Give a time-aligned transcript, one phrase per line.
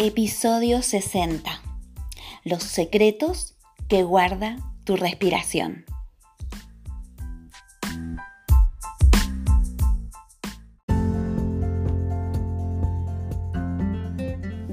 [0.00, 1.60] Episodio 60.
[2.44, 3.56] Los secretos
[3.88, 5.86] que guarda tu respiración.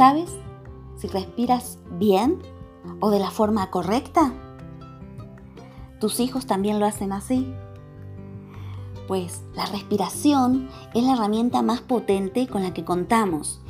[0.00, 0.30] ¿Sabes
[0.96, 2.38] si respiras bien
[3.00, 4.32] o de la forma correcta?
[6.00, 7.52] ¿Tus hijos también lo hacen así?
[9.06, 13.60] Pues la respiración es la herramienta más potente con la que contamos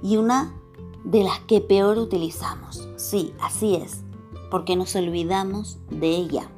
[0.00, 0.54] y una
[1.02, 2.88] de las que peor utilizamos.
[2.94, 4.04] Sí, así es,
[4.48, 6.52] porque nos olvidamos de ella.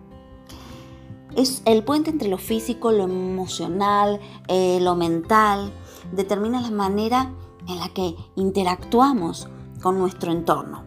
[1.36, 5.72] Es el puente entre lo físico, lo emocional, eh, lo mental,
[6.12, 7.32] determina la manera
[7.68, 9.48] en la que interactuamos
[9.82, 10.84] con nuestro entorno.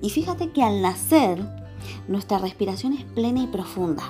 [0.00, 1.44] Y fíjate que al nacer,
[2.06, 4.04] nuestra respiración es plena y profunda.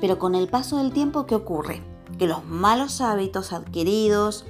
[0.00, 1.82] Pero con el paso del tiempo, ¿qué ocurre?
[2.18, 4.44] Que los malos hábitos adquiridos,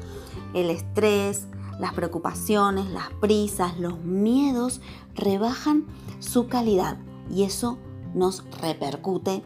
[0.55, 1.47] el estrés,
[1.79, 4.81] las preocupaciones, las prisas, los miedos
[5.15, 5.87] rebajan
[6.21, 6.99] su calidad
[7.35, 7.79] y eso
[8.15, 9.43] nos repercute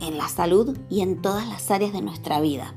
[0.00, 2.74] en la salud y en todas las áreas de nuestra vida.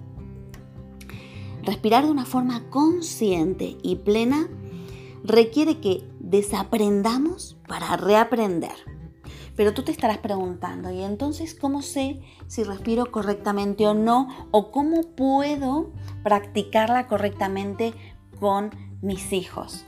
[1.63, 4.49] Respirar de una forma consciente y plena
[5.23, 8.75] requiere que desaprendamos para reaprender.
[9.55, 14.27] Pero tú te estarás preguntando, ¿y entonces cómo sé si respiro correctamente o no?
[14.51, 15.91] ¿O cómo puedo
[16.23, 17.93] practicarla correctamente
[18.41, 18.71] con
[19.01, 19.85] mis hijos?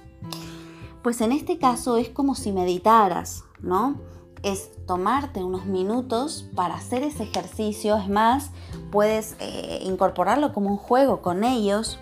[1.04, 4.00] Pues en este caso es como si meditaras, ¿no?
[4.46, 7.98] Es tomarte unos minutos para hacer ese ejercicio.
[7.98, 8.52] Es más,
[8.92, 12.00] puedes eh, incorporarlo como un juego con ellos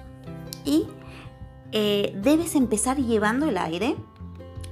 [0.65, 0.85] y
[1.71, 3.95] eh, debes empezar llevando el aire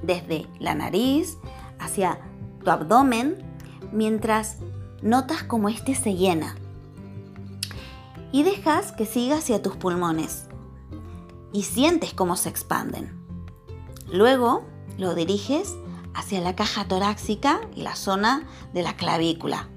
[0.04, 1.38] desde la nariz
[1.80, 2.20] hacia
[2.62, 3.38] tu abdomen
[3.94, 4.58] mientras
[5.02, 6.58] notas como este se llena.
[8.34, 10.50] Y dejas que siga hacia tus pulmones
[11.54, 13.18] y sientes cómo se expanden.
[14.12, 14.64] Luego
[14.98, 15.74] lo diriges
[16.14, 19.68] hacia la caja torácica y la zona de la clavícula.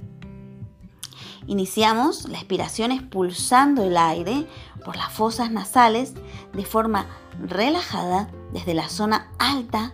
[1.47, 4.47] Iniciamos la expiración expulsando el aire
[4.85, 6.15] por las fosas nasales
[6.55, 7.07] de forma
[7.39, 9.93] relajada desde la zona alta,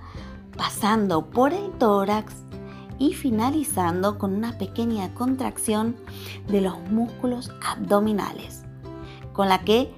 [0.57, 2.35] pasando por el tórax
[2.99, 5.97] y finalizando con una pequeña contracción
[6.47, 8.63] de los músculos abdominales,
[9.33, 9.93] con la que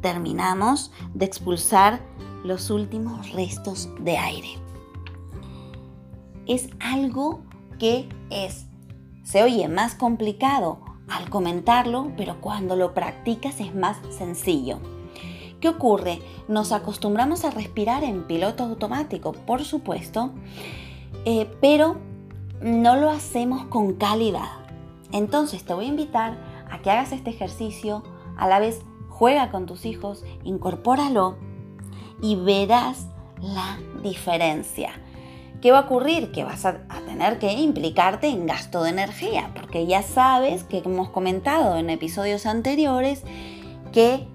[0.00, 2.00] terminamos de expulsar
[2.42, 4.69] los últimos restos de aire.
[6.50, 7.42] Es algo
[7.78, 8.66] que es,
[9.22, 14.80] se oye más complicado al comentarlo, pero cuando lo practicas es más sencillo.
[15.60, 16.18] ¿Qué ocurre?
[16.48, 20.32] Nos acostumbramos a respirar en piloto automático, por supuesto,
[21.24, 21.98] eh, pero
[22.60, 24.50] no lo hacemos con calidad.
[25.12, 26.36] Entonces te voy a invitar
[26.68, 28.02] a que hagas este ejercicio,
[28.36, 31.36] a la vez juega con tus hijos, incorpóralo
[32.20, 33.06] y verás
[33.40, 34.90] la diferencia.
[35.60, 36.32] ¿Qué va a ocurrir?
[36.32, 41.10] Que vas a, tener que implicarte en gasto de energía, porque ya sabes que hemos
[41.10, 43.22] comentado en episodios anteriores
[43.92, 44.26] que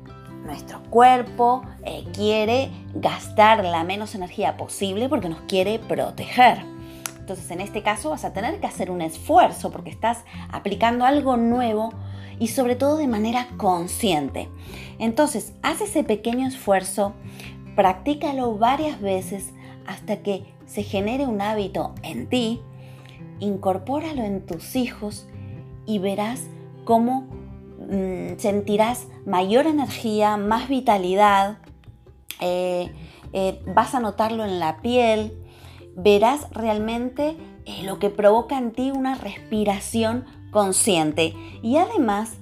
[0.45, 6.59] nuestro cuerpo eh, quiere gastar la menos energía posible porque nos quiere proteger.
[7.17, 11.37] Entonces en este caso vas a tener que hacer un esfuerzo porque estás aplicando algo
[11.37, 11.91] nuevo
[12.37, 14.47] y sobre todo de manera consciente.
[14.99, 17.13] Entonces haz ese pequeño esfuerzo,
[17.75, 19.53] practícalo varias veces
[19.87, 22.61] hasta que se genere un hábito en ti,
[23.39, 25.27] incorpóralo en tus hijos
[25.85, 26.43] y verás
[26.83, 27.27] cómo
[27.89, 31.59] mm, sentirás mayor energía, más vitalidad,
[32.41, 32.91] eh,
[33.33, 35.33] eh, vas a notarlo en la piel,
[35.95, 41.33] verás realmente eh, lo que provoca en ti una respiración consciente.
[41.61, 42.37] Y además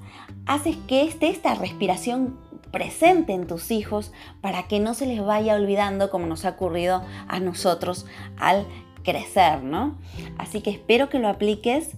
[0.46, 2.38] haces que esté esta respiración
[2.74, 4.12] presente en tus hijos
[4.42, 8.66] para que no se les vaya olvidando como nos ha ocurrido a nosotros al
[9.04, 9.96] crecer, ¿no?
[10.40, 11.92] Así que espero que lo apliques,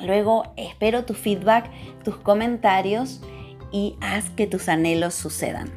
[0.00, 1.70] luego espero tu feedback,
[2.02, 3.20] tus comentarios
[3.70, 5.70] y haz que tus anhelos sucedan.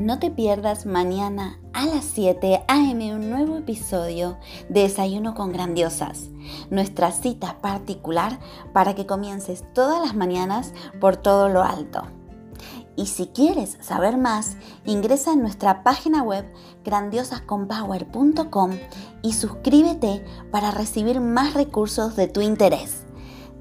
[0.00, 3.14] No te pierdas mañana a las 7 a.m.
[3.14, 4.38] un nuevo episodio
[4.70, 6.30] de Desayuno con Grandiosas,
[6.70, 8.38] nuestra cita particular
[8.72, 12.04] para que comiences todas las mañanas por todo lo alto.
[12.96, 14.56] Y si quieres saber más,
[14.86, 16.50] ingresa en nuestra página web
[16.82, 18.70] grandiosasconpower.com
[19.20, 23.04] y suscríbete para recibir más recursos de tu interés.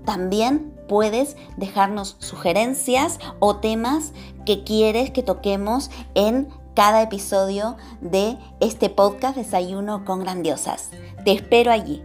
[0.06, 4.13] También puedes dejarnos sugerencias o temas
[4.45, 10.89] que quieres que toquemos en cada episodio de este podcast Desayuno con Grandiosas.
[11.24, 12.04] Te espero allí.